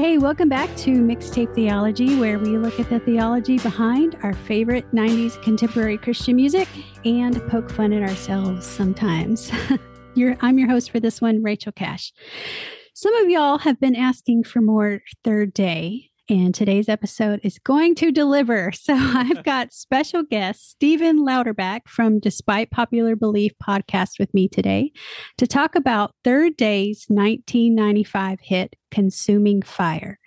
[0.00, 4.90] Hey, welcome back to Mixtape Theology, where we look at the theology behind our favorite
[4.92, 6.66] 90s contemporary Christian music
[7.04, 9.52] and poke fun at ourselves sometimes.
[10.40, 12.14] I'm your host for this one, Rachel Cash.
[12.94, 17.94] Some of y'all have been asking for more third day, and today's episode is going
[17.96, 18.72] to deliver.
[18.80, 24.92] So I've got special guest Stephen Louderback from Despite Popular Belief podcast with me today
[25.38, 30.18] to talk about Third Day's 1995 hit, Consuming Fire.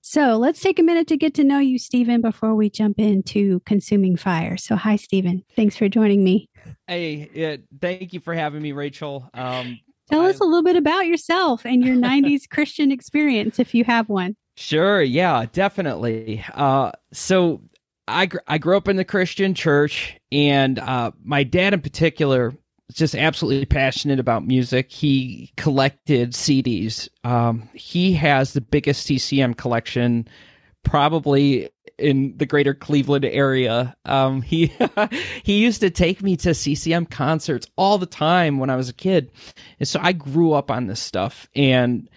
[0.00, 3.60] So let's take a minute to get to know you, Stephen, before we jump into
[3.66, 4.56] Consuming Fire.
[4.56, 5.42] So, hi, Stephen.
[5.56, 6.48] Thanks for joining me.
[6.86, 9.28] Hey, yeah, thank you for having me, Rachel.
[9.34, 13.74] Um, Tell I, us a little bit about yourself and your 90s Christian experience if
[13.74, 14.36] you have one.
[14.56, 15.02] Sure.
[15.02, 16.44] Yeah, definitely.
[16.54, 17.60] Uh, so
[18.08, 22.50] I, gr- I grew up in the Christian church, and uh, my dad in particular
[22.50, 24.90] was just absolutely passionate about music.
[24.90, 27.08] He collected CDs.
[27.24, 30.28] Um, he has the biggest CCM collection
[30.84, 33.96] probably in the greater Cleveland area.
[34.04, 34.72] Um, he
[35.42, 38.94] he used to take me to CCM concerts all the time when I was a
[38.94, 39.30] kid,
[39.78, 41.48] and so I grew up on this stuff.
[41.54, 42.08] And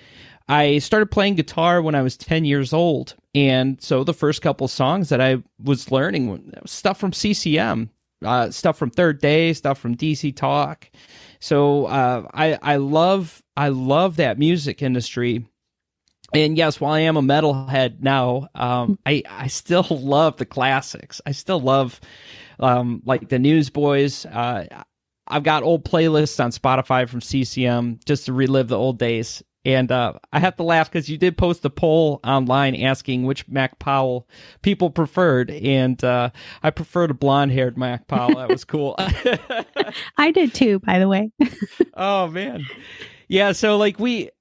[0.49, 3.15] I started playing guitar when I was 10 years old.
[3.35, 7.91] And so the first couple songs that I was learning was stuff from CCM,
[8.25, 10.89] uh, stuff from Third Day, stuff from DC Talk.
[11.39, 15.45] So uh, I I love I love that music industry.
[16.33, 21.21] And yes, while I am a metalhead now, um, I I still love the classics.
[21.25, 21.99] I still love
[22.59, 24.25] um, like the Newsboys.
[24.25, 24.65] Uh,
[25.27, 29.43] I've got old playlists on Spotify from CCM just to relive the old days.
[29.65, 33.47] And uh, I have to laugh because you did post a poll online asking which
[33.49, 34.27] Mac Powell
[34.61, 36.29] people preferred, and uh,
[36.63, 38.35] I preferred a blonde-haired Mac Powell.
[38.35, 38.95] That was cool.
[40.17, 41.31] I did too, by the way.
[41.95, 42.65] oh man,
[43.29, 43.51] yeah.
[43.51, 44.31] So like we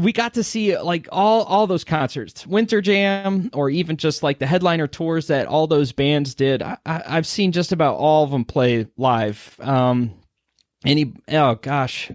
[0.00, 4.38] we got to see like all all those concerts, Winter Jam, or even just like
[4.38, 6.62] the headliner tours that all those bands did.
[6.62, 9.56] I, have seen just about all of them play live.
[9.60, 10.14] Um,
[10.84, 12.12] any oh gosh,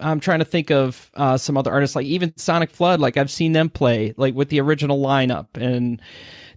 [0.00, 3.00] I'm trying to think of uh, some other artists, like even Sonic Flood.
[3.00, 6.02] Like I've seen them play, like with the original lineup, and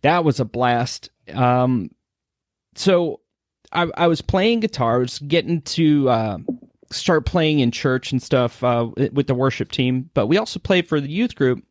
[0.02, 1.12] that was a blast.
[1.32, 1.92] Um,
[2.76, 3.22] so
[3.72, 4.96] I, I was playing guitar.
[4.96, 6.38] I was getting to uh,
[6.92, 10.88] start playing in church and stuff uh, with the worship team, but we also played
[10.88, 11.64] for the youth group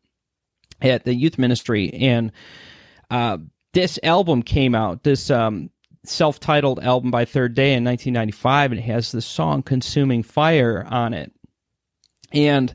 [0.81, 1.91] at the youth ministry.
[1.93, 2.31] And
[3.09, 3.37] uh,
[3.73, 5.03] this album came out.
[5.03, 5.69] This um,
[6.03, 11.13] self-titled album by Third Day in 1995, and it has the song "Consuming Fire" on
[11.13, 11.31] it
[12.33, 12.73] and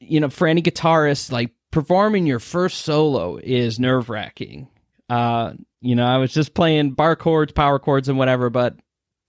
[0.00, 4.68] you know, for any guitarist, like performing your first solo is nerve wracking.
[5.08, 8.76] Uh, you know, I was just playing bar chords, power chords, and whatever, but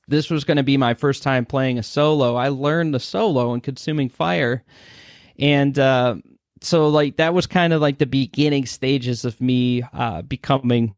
[0.07, 2.35] this was going to be my first time playing a solo.
[2.35, 4.63] I learned the solo in Consuming Fire,
[5.38, 6.16] and uh,
[6.62, 10.95] so like that was kind of like the beginning stages of me uh, becoming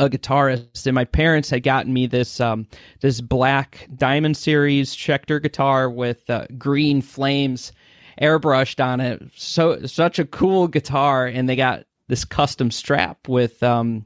[0.00, 2.66] a guitarist and my parents had gotten me this um,
[3.00, 7.72] this black diamond series schecter guitar with uh, green flames
[8.20, 13.62] airbrushed on it so such a cool guitar and they got this custom strap with
[13.62, 14.04] um,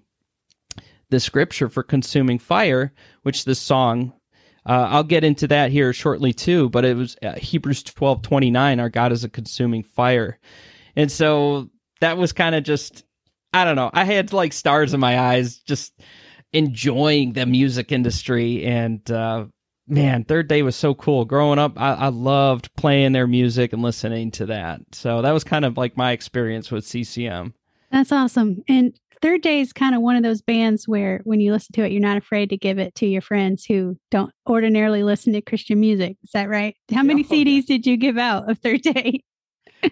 [1.11, 2.93] the scripture for consuming fire
[3.23, 4.13] which this song
[4.67, 8.51] uh, I'll get into that here shortly too, but it was uh, Hebrews twelve twenty
[8.51, 8.81] nine.
[8.81, 10.39] Our God is a consuming fire,
[10.95, 11.71] and so
[12.03, 13.05] that was kind of just
[13.55, 13.91] I don't know.
[13.95, 15.95] I had like stars in my eyes just
[16.53, 19.47] enjoying the music industry and uh
[19.87, 21.25] man, third day was so cool.
[21.25, 24.81] Growing up, I, I, loved playing their music and listening to that.
[24.93, 27.55] So that was kind of like my experience with CCM.
[27.91, 28.63] That's awesome.
[28.69, 31.85] And third day is kind of one of those bands where when you listen to
[31.85, 35.41] it, you're not afraid to give it to your friends who don't ordinarily listen to
[35.41, 36.17] Christian music.
[36.23, 36.77] Is that right?
[36.93, 37.77] How many oh, CDs yeah.
[37.77, 39.23] did you give out of third day?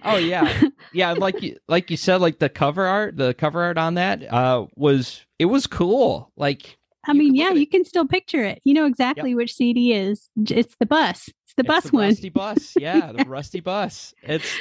[0.03, 0.63] oh yeah,
[0.93, 1.13] yeah.
[1.13, 4.67] Like you, like you said, like the cover art, the cover art on that uh,
[4.77, 6.33] was it was cool.
[6.37, 8.61] Like I mean, yeah, you can still picture it.
[8.65, 9.37] You know exactly yep.
[9.37, 10.29] which CD is.
[10.37, 11.29] It's the bus.
[11.29, 12.09] It's the it's bus the one.
[12.09, 12.75] Rusty bus.
[12.79, 13.13] Yeah, Yeah.
[13.13, 14.15] the rusty bus.
[14.23, 14.61] It's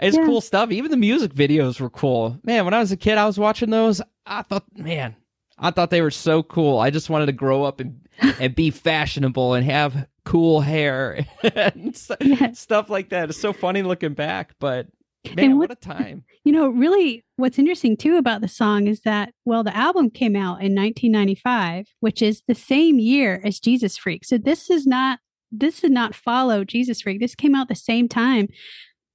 [0.00, 0.24] it's Yeah.
[0.24, 0.70] cool stuff.
[0.70, 2.38] Even the music videos were cool.
[2.44, 4.00] Man, when I was a kid, I was watching those.
[4.26, 5.14] I thought, man,
[5.58, 6.78] I thought they were so cool.
[6.78, 8.00] I just wanted to grow up and
[8.40, 11.24] and be fashionable and have cool hair
[11.54, 12.52] and Yeah.
[12.52, 13.30] stuff like that.
[13.30, 14.88] It's so funny looking back, but
[15.34, 16.24] man, what- what a time.
[16.44, 20.34] You know, really, what's interesting too about the song is that, well, the album came
[20.36, 24.24] out in 1995, which is the same year as Jesus Freak.
[24.24, 25.18] So this is not,
[25.52, 27.20] this did not follow Jesus Freak.
[27.20, 28.48] This came out the same time,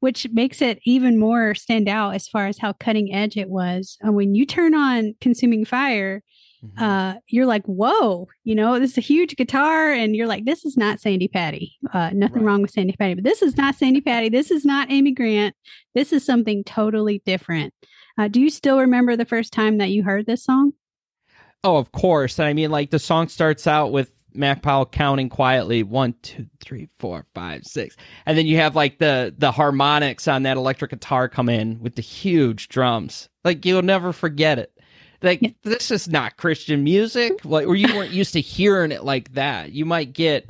[0.06, 3.98] which makes it even more stand out as far as how cutting edge it was.
[4.02, 6.22] And when you turn on Consuming Fire,
[6.64, 6.80] Mhm.
[6.80, 10.64] uh, you're like, whoa, you know, this is a huge guitar, and you're like, this
[10.64, 11.74] is not Sandi Patty.
[11.92, 12.46] Uh, nothing Right.
[12.46, 14.30] wrong with Sandi Patty, but this is not Sandi Patty.
[14.30, 15.56] This is not Amy Grant.
[15.96, 17.74] This is something totally different.
[18.18, 20.74] Uh, do you still remember the first time that you heard this song?
[21.64, 22.38] Oh, of course.
[22.38, 26.46] And I mean, like the song starts out with Mac Powell counting quietly one, two,
[26.60, 27.96] three, four, five, six,
[28.26, 31.96] and then you have like the the harmonics on that electric guitar come in with
[31.96, 33.30] the huge drums.
[33.44, 34.72] Like you'll never forget it.
[35.22, 35.50] Like Yeah.
[35.64, 39.72] this is not Christian music, like or you weren't used to hearing it like that.
[39.72, 40.50] You might get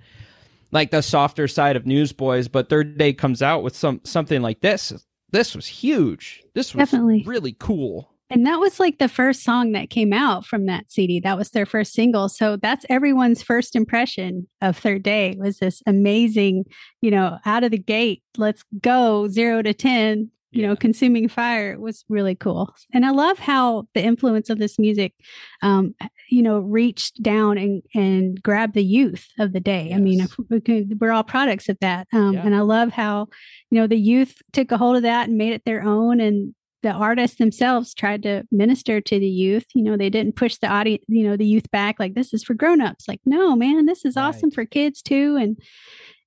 [0.72, 4.62] like the softer side of Newsboys, but Third Day comes out with some something like
[4.62, 4.92] this.
[5.32, 6.44] This was huge.
[6.54, 7.24] This was Definitely.
[7.26, 8.10] really cool.
[8.36, 11.22] And that was like the first song that came out from that CD.
[11.22, 12.28] That was their first single.
[12.28, 16.66] So that's everyone's first impression of Third Day was this amazing,
[17.02, 20.68] you know, out of the gate, let's go zero to 10, you Yeah.
[20.68, 21.72] know, consuming fire.
[21.72, 22.76] It was really cool.
[22.94, 25.14] And I love how the influence of this music,
[25.62, 25.96] um,
[26.30, 29.94] you know, reached down and, and grabbed the youth of the day.
[29.94, 32.08] I mean, we can, we're all products of that.
[32.12, 32.46] Um, Yeah.
[32.46, 33.28] And I love how,
[33.72, 36.20] you know, the youth took a hold of that and made it their own.
[36.20, 36.54] And
[36.86, 39.66] the artists themselves tried to minister to the youth.
[39.74, 42.44] You know, they didn't push the audience, you know, the youth back like this is
[42.44, 43.08] for grown-ups.
[43.08, 45.36] Like, no, man, this is awesome for kids too.
[45.36, 45.58] And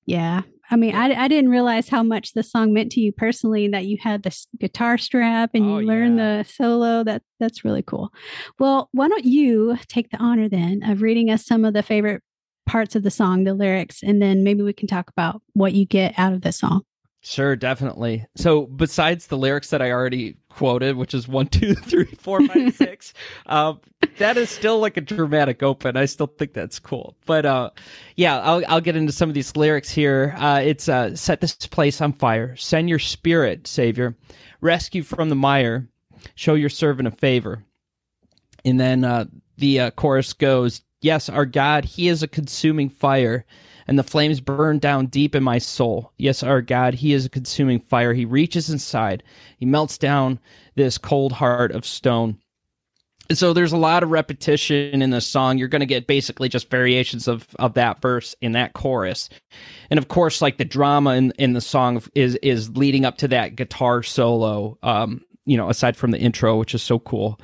[0.05, 3.69] yeah, I mean, I, I didn't realize how much the song meant to you personally.
[3.69, 6.39] That you had this guitar strap and Oh, you learned yeah.
[6.39, 7.05] the solo.
[7.05, 8.13] That that's really cool.
[8.59, 12.23] Well, why don't you take the honor then of reading us some of the favorite
[12.67, 15.87] parts of the song, the lyrics, and then maybe we can talk about what you
[15.87, 16.83] get out of the song.
[17.29, 18.25] Sure, definitely.
[18.37, 22.75] So, besides the lyrics that I already quoted, which is one, two, three, four, five,
[22.77, 23.13] six,
[23.45, 23.81] um,
[24.17, 25.99] that is still like a dramatic open.
[25.99, 27.15] I still think that's cool.
[27.27, 27.69] But uh,
[28.17, 30.35] yeah, I'll I'll get into some of these lyrics here.
[30.39, 32.57] Uh, it's uh, set this place on fire.
[32.57, 34.17] Send your spirit, Savior.
[34.63, 35.87] Rescue from the mire.
[36.35, 37.63] Show your servant a favor.
[38.65, 39.27] And then uh,
[39.59, 43.45] the uh, chorus goes, Yes, our God, He is a consuming fire,
[43.89, 46.13] and the flames burn down deep in my soul.
[46.19, 48.15] Yes, our God, He is a consuming fire.
[48.15, 49.23] He reaches inside,
[49.59, 50.39] He melts down
[50.77, 52.39] this cold heart of stone.
[53.33, 55.59] So there's a lot of repetition in the song.
[55.59, 59.29] You're going to get basically just variations of, of that verse in that chorus.
[59.91, 63.29] And of course, like the drama in, in the song is is leading up to
[63.29, 64.79] that guitar solo.
[64.83, 67.39] Um, you know, aside from the intro, which is so cool.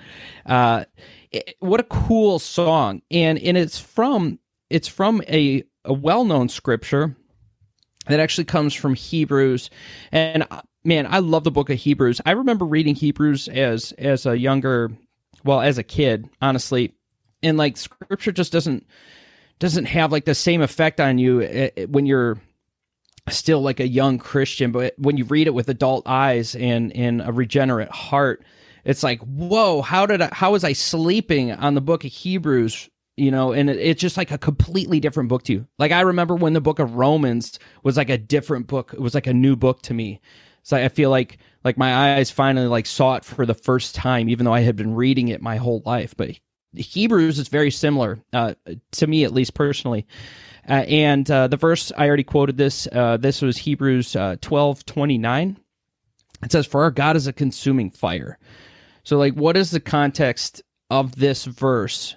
[0.47, 0.85] Uh,
[1.31, 4.39] it- what a cool song, and and it's from
[4.71, 7.15] it's from a a well known scripture
[8.07, 9.71] that actually comes from Hebrews,
[10.13, 12.21] and uh, man, I love the book of Hebrews.
[12.27, 14.91] I remember reading Hebrews as as a younger,
[15.45, 16.95] well, as a kid, honestly,
[17.43, 18.87] and like scripture just doesn't
[19.59, 22.39] doesn't have like the same effect on you eh, eh, when you're
[23.31, 27.23] still like a young Christian, but when you read it with adult eyes and and
[27.23, 28.45] a regenerate heart,
[28.85, 32.91] it's like, whoa, how did I, how was I sleeping on the book of Hebrews?
[33.17, 35.67] You know, and it, it's just like a completely different book to you.
[35.79, 38.93] Like I remember when the book of Romans was like a different book.
[38.93, 40.21] It was like a new book to me.
[40.65, 44.29] So I feel like like my eyes finally like saw it for the first time,
[44.29, 46.17] even though I had been reading it my whole life.
[46.17, 46.33] But
[46.75, 48.55] Hebrews is very similar uh,
[48.93, 50.07] to me, at least personally.
[50.69, 52.89] Uh, and uh, the verse I already quoted this.
[52.91, 55.59] Uh, this was Hebrews uh, twelve twenty nine.
[56.43, 58.39] It says, "For our God is a consuming fire."
[59.05, 62.17] So, like, what is the context of this verse?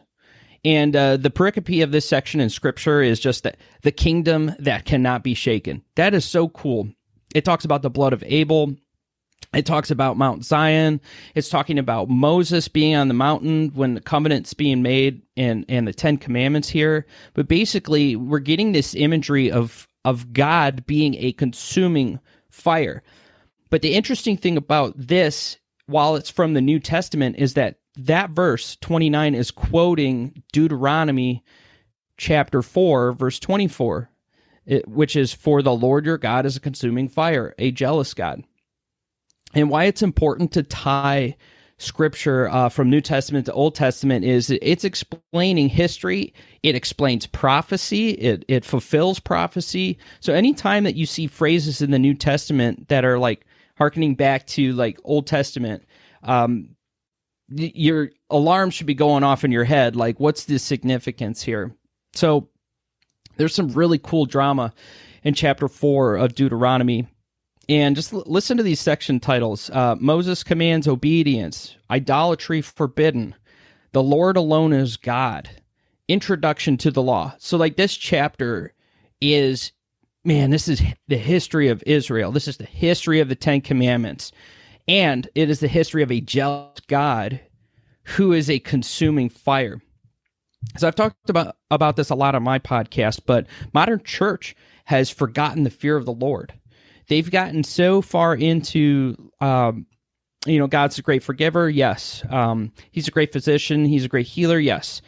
[0.66, 4.86] And uh, the pericope of this section in Scripture is just that the kingdom that
[4.86, 5.84] cannot be shaken.
[5.96, 6.90] That is so cool.
[7.36, 8.76] It talks about the blood of Abel.
[9.54, 11.00] It talks about Mount Zion.
[11.36, 15.88] It's talking about Moses being on the mountain when the covenant's being made and, and
[15.88, 17.06] the Ten Commandments here.
[17.34, 23.04] But basically, we're getting this imagery of, of God being a consuming fire.
[23.70, 28.32] But the interesting thing about this, while it's from the New Testament, is that that
[28.32, 31.44] verse 29 is quoting Deuteronomy
[32.18, 34.10] chapter 4, verse 24,
[34.66, 38.44] it, which is, For the Lord your God is a consuming fire, a jealous God
[39.54, 41.36] and why it's important to tie
[41.80, 46.34] scripture uh, from New Testament to Old Testament is it's explaining history.
[46.64, 48.12] It explains prophecy.
[48.12, 49.98] It it fulfills prophecy.
[50.20, 53.46] So anytime that you see phrases in the New Testament that are like
[53.78, 55.84] harkening back to like Old Testament,
[56.24, 56.70] um,
[57.50, 59.96] your alarm should be going off in your head.
[59.96, 61.76] Like, what's the significance here?
[62.14, 62.50] So
[63.38, 64.74] there's some really cool drama
[65.24, 67.08] in chapter four of Deuteronomy
[67.70, 73.36] and just l- listen to these section titles uh, Moses commands obedience, idolatry forbidden,
[73.92, 75.50] the Lord alone is God,
[76.08, 77.34] introduction to the law.
[77.40, 78.74] So, like, this chapter
[79.22, 79.72] is,
[80.24, 82.32] man, this is the history of Israel.
[82.32, 84.32] This is the history of the Ten Commandments.
[84.88, 87.40] And it is the history of a jealous God
[88.04, 89.82] who is a consuming fire.
[90.78, 95.10] So I've talked about about this a lot on my podcast, but modern church has
[95.10, 96.54] forgotten the fear of the Lord.
[97.08, 99.86] They've gotten so far into um,
[100.46, 102.24] you know god's a great forgiver yes.
[102.30, 105.02] Um, he's a great physician he's a great healer yes.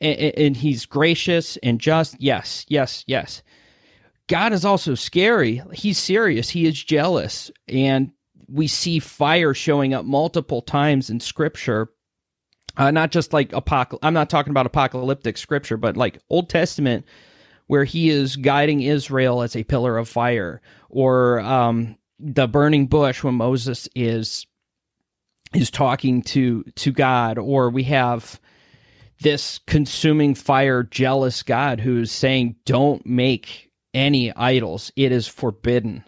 [0.00, 3.42] And, and, he's gracious and just yes yes yes.
[4.28, 5.62] God is also scary.
[5.72, 6.50] He's serious.
[6.50, 7.50] He is jealous.
[7.66, 8.12] And
[8.48, 11.90] we see fire showing up multiple times in scripture
[12.76, 17.04] uh, not just like apocal i'm not talking about apocalyptic scripture but like old testament
[17.68, 23.22] where he is guiding Israel as a pillar of fire, or um, the burning bush
[23.22, 24.46] when Moses is
[25.54, 28.40] is talking to to God, or we have
[29.20, 36.04] this consuming fire, jealous God who's saying, "Don't make any idols; it is forbidden."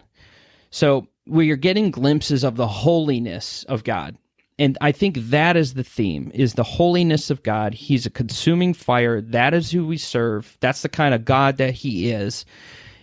[0.71, 4.17] So we are getting glimpses of the holiness of God.
[4.59, 7.73] And i think that is the theme is the holiness of god.
[7.73, 9.21] He's a consuming fire.
[9.21, 10.57] That is who we serve.
[10.59, 12.45] That's the kind of god that he is.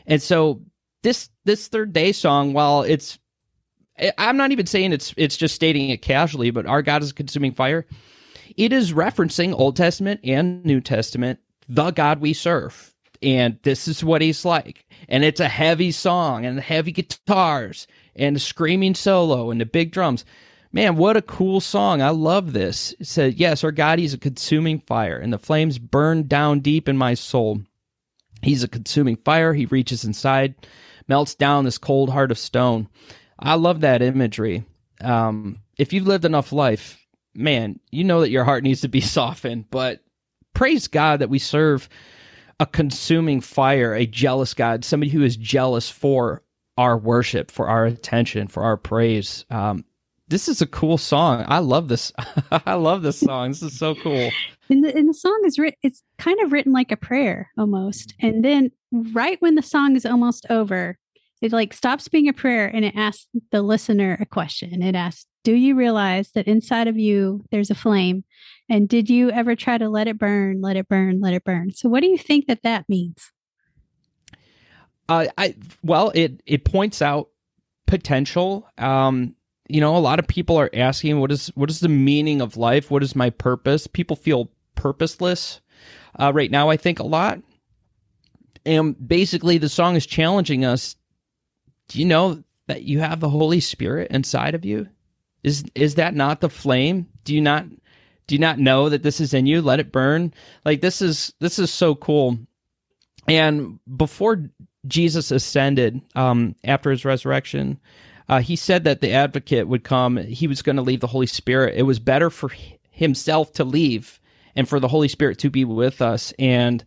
[0.06, 0.62] And so
[1.02, 3.18] this this third day song while it's
[4.18, 7.14] i'm not even saying it's it's just stating it casually but our god is a
[7.14, 7.86] consuming fire.
[8.56, 12.94] It is referencing old testament and new testament the god we serve.
[13.20, 14.86] And this is what he's like.
[15.08, 19.92] And it's a heavy song and heavy guitars and the screaming solo and the big
[19.92, 20.24] drums
[20.70, 22.02] Man, what a cool song.
[22.02, 22.94] I love this.
[23.00, 26.88] It said, Yes, our God, He's a consuming fire, and the flames burn down deep
[26.88, 27.62] in my soul.
[28.42, 29.54] He's a consuming fire.
[29.54, 30.54] He reaches inside,
[31.08, 32.88] melts down this cold heart of stone.
[33.38, 34.64] I love that imagery.
[35.00, 36.98] Um, if you've lived enough life,
[37.34, 39.70] man, you know that your heart needs to be softened.
[39.70, 40.04] But
[40.52, 41.88] praise God that we serve
[42.60, 46.42] a consuming fire, a jealous God, somebody who is jealous for
[46.78, 49.44] our worship, for our attention, for our praise.
[49.50, 49.84] Um,
[50.28, 51.44] this is a cool song.
[51.48, 52.12] I love this.
[52.50, 53.48] I love this song.
[53.48, 54.30] This is so cool.
[54.70, 58.14] And the, and the song is written, it's kind of written like a prayer almost.
[58.20, 60.96] And then right when the song is almost over,
[61.42, 64.82] it like stops being a prayer and it asks the listener a question.
[64.82, 68.24] It asks, Do you realize that inside of you there's a flame?
[68.68, 71.72] And did you ever try to let it burn, let it burn, let it burn?
[71.72, 73.32] So, what do you think that that means?
[75.08, 77.30] Uh, I well, it it points out
[77.86, 78.68] potential.
[78.76, 79.34] Um,
[79.68, 82.56] you know, a lot of people are asking, what is what is the meaning of
[82.56, 82.90] life?
[82.90, 83.86] What is my purpose?
[83.86, 85.60] People feel purposeless
[86.18, 86.70] uh, right now.
[86.70, 87.40] I think a lot,
[88.66, 90.96] and basically, the song is challenging us.
[91.88, 94.88] Do you know that you have the Holy Spirit inside of you?
[95.42, 97.06] Is is that not the flame?
[97.24, 97.66] Do you not
[98.26, 99.62] do you not know that this is in you?
[99.62, 100.32] Let it burn.
[100.64, 102.38] Like this is this is so cool.
[103.26, 104.50] And before
[104.88, 107.78] Jesus ascended, um, after his resurrection,
[108.28, 110.16] uh, he said that the advocate would come.
[110.16, 111.76] He was going to leave the Holy Spirit.
[111.76, 112.50] It was better for
[112.90, 114.20] himself to leave
[114.56, 116.32] and for the Holy Spirit to be with us.
[116.38, 116.84] And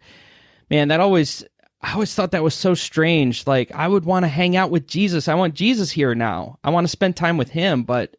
[0.69, 1.43] man, that always,
[1.81, 3.47] I always thought that was so strange.
[3.47, 5.27] Like, I would want to hang out with Jesus.
[5.27, 6.59] I want Jesus here now.
[6.63, 7.83] I want to spend time with him.
[7.83, 8.17] But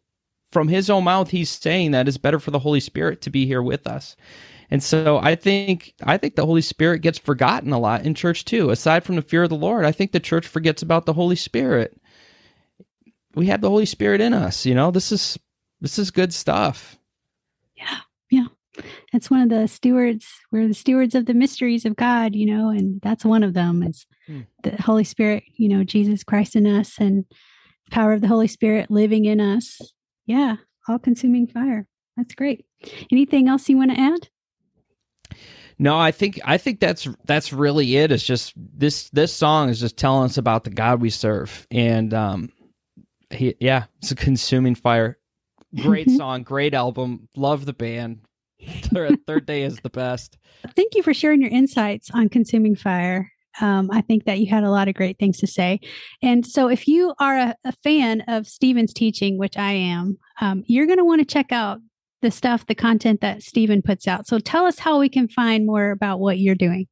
[0.51, 3.45] from his own mouth, he's saying that it's better for the Holy Spirit to be
[3.45, 4.15] here with us.
[4.73, 8.43] And so I think I think the Holy Spirit gets forgotten a lot in church
[8.43, 8.71] too.
[8.71, 11.35] Aside from the fear of the Lord, I think the church forgets about the Holy
[11.37, 11.97] Spirit
[13.35, 14.65] we have the Holy Spirit in us.
[14.65, 15.37] You know, this is
[15.81, 16.97] this is good stuff.
[17.75, 17.99] Yeah,
[18.29, 18.47] yeah.
[19.11, 20.27] That's one of the stewards.
[20.51, 22.35] We're the stewards of the mysteries of God.
[22.35, 24.41] You know, and that's one of them is hmm.
[24.63, 25.43] the Holy Spirit.
[25.55, 27.25] You know, Jesus Christ in us and
[27.85, 29.79] the power of the Holy Spirit living in us.
[30.25, 31.87] Yeah, all consuming fire.
[32.15, 32.65] That's great.
[33.11, 34.29] Anything else you want to add?
[35.79, 38.11] No, I think I think that's that's really it.
[38.11, 42.13] It's just this this song is just telling us about the God we serve, and
[42.13, 42.51] um,
[43.31, 45.17] he, yeah, it's a consuming fire.
[45.81, 47.27] Great song, great album.
[47.35, 48.19] Love the band.
[48.93, 50.37] Third, third day is the best.
[50.75, 53.29] Thank you for sharing your insights on consuming fire.
[53.59, 55.79] Um, I think that you had a lot of great things to say.
[56.21, 60.63] And so, if you are a, a fan of Stephen's teaching, which I am, um,
[60.67, 61.79] you're going to want to check out
[62.23, 64.25] the stuff, the content that Stephen puts out.
[64.25, 66.87] So tell us how we can find more about what you're doing.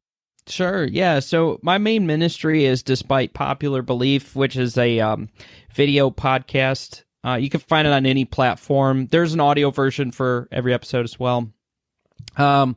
[0.47, 0.85] Sure.
[0.85, 1.19] Yeah.
[1.19, 5.29] So my main ministry is Despite Popular Belief, which is a um,
[5.73, 7.03] video podcast.
[7.25, 9.07] Uh, you can find it on any platform.
[9.07, 11.51] There's an audio version for every episode as well.
[12.37, 12.75] Um,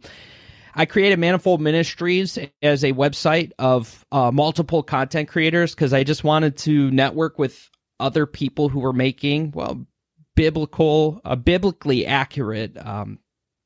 [0.75, 6.25] I created Manifold Ministries as a website of uh, multiple content creators because I just
[6.25, 7.71] wanted to network with
[8.01, 9.87] other people who were making well
[10.35, 13.19] biblical, uh, biblically accurate um,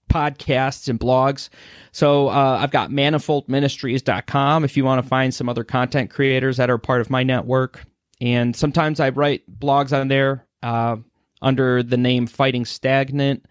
[0.08, 1.48] podcasts and blogs.
[1.92, 6.70] So uh, I've got manifoldministries.com if you want to find some other content creators that
[6.70, 7.84] are part of my network.
[8.20, 10.96] And sometimes I write blogs on there uh,
[11.40, 13.46] under the name Fighting Stagnant.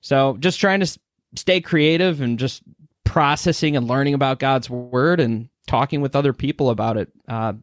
[0.00, 0.98] So just trying to
[1.34, 2.62] stay creative and just
[3.04, 7.10] processing and learning about God's word and talking with other people about it.
[7.26, 7.54] Uh,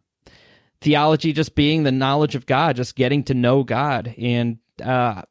[0.81, 4.13] theology just being the knowledge of God, just getting to know God.
[4.17, 5.21] And uh,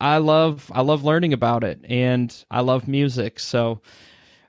[0.00, 3.38] I love I love learning about it, and I love music.
[3.38, 3.80] So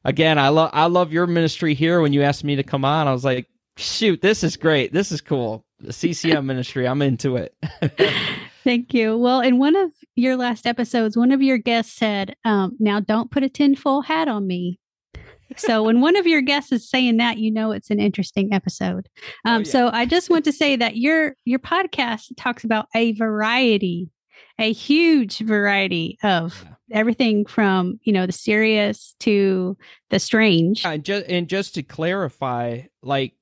[0.04, 2.02] again, I love I love your ministry here.
[2.02, 3.48] When you asked me to come on, I was like,
[3.78, 4.94] shoot, this is great.
[4.94, 5.66] This is cool.
[5.80, 7.56] The CCM ministry, I'm into it.
[8.64, 9.18] Thank you.
[9.18, 13.30] Well, in one of your last episodes, one of your guests said, um, "Now don't
[13.30, 14.80] put a tinfoil hat on me."
[15.56, 19.08] So when one of your guests is saying that, you know it's an interesting episode.
[19.46, 19.64] Oh, um, oh, yeah.
[19.72, 24.10] So I just want to say that your your podcast talks about a variety
[24.60, 26.98] a huge variety of yeah.
[26.98, 29.78] everything from you know the serious to
[30.10, 30.86] the strange.
[30.86, 33.34] And just and just to clarify, like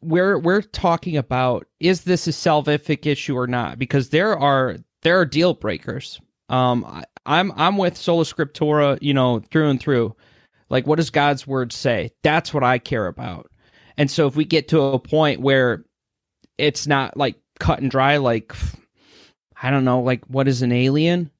[0.00, 3.78] we're we're talking about is this a salvific issue or not?
[3.78, 6.20] Because there are there are deal breakers.
[6.48, 10.14] Um, I, I'm I'm with sola scriptura, you know, through and through.
[10.70, 12.10] Like, what does God's word say?
[12.22, 13.50] That's what I care about.
[13.96, 15.84] And so, if we get to a point where
[16.56, 18.54] it's not like cut and dry, like
[19.62, 21.30] I don't know, like what is an alien?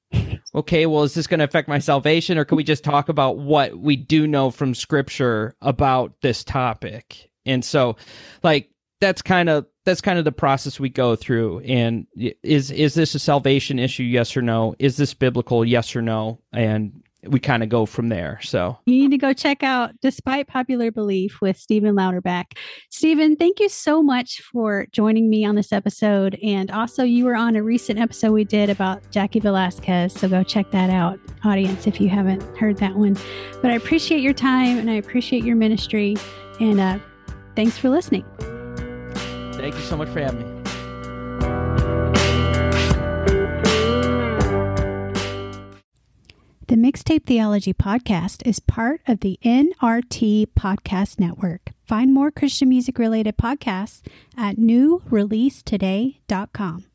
[0.54, 3.38] okay, well, is this going to affect my salvation, or can we just talk about
[3.38, 7.30] what we do know from Scripture about this topic?
[7.44, 7.96] And so,
[8.42, 8.70] like
[9.00, 11.60] that's kind of that's kind of the process we go through.
[11.60, 12.06] And
[12.42, 14.02] is is this a salvation issue?
[14.02, 14.74] Yes or no?
[14.78, 15.64] Is this biblical?
[15.64, 16.40] Yes or no?
[16.52, 18.38] And we kind of go from there.
[18.42, 22.56] So you need to go check out Despite Popular Belief with Stephen Louderback.
[22.90, 26.38] Stephen, thank you so much for joining me on this episode.
[26.42, 30.12] And also, you were on a recent episode we did about Jackie Velasquez.
[30.12, 33.16] So go check that out, audience, if you haven't heard that one.
[33.60, 36.16] But I appreciate your time and I appreciate your ministry.
[36.60, 36.98] And uh,
[37.56, 38.24] thanks for listening.
[39.54, 40.57] Thank you so much for having me.
[46.68, 51.72] The Mixtape Theology Podcast is part of the NRT Podcast Network.
[51.86, 54.02] Find more Christian music related podcasts
[54.36, 56.87] at newreleasetoday.com.